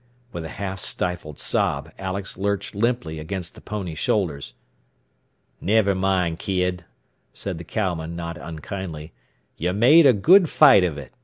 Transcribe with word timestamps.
With 0.31 0.43
a 0.45 0.49
half 0.57 0.79
stifled 0.79 1.39
sob 1.39 1.91
Alex 1.99 2.35
lurched 2.35 2.73
limply 2.73 3.19
against 3.19 3.53
the 3.53 3.61
pony's 3.61 3.99
shoulders. 3.99 4.53
"Never 5.61 5.93
mind, 5.93 6.39
kid," 6.39 6.85
said 7.35 7.59
the 7.59 7.63
cowman 7.63 8.15
not 8.15 8.35
unkindly. 8.35 9.11
"You 9.57 9.73
made 9.73 10.07
a 10.07 10.13
good 10.13 10.49
fight 10.49 10.83
of 10.83 10.97
it. 10.97 11.11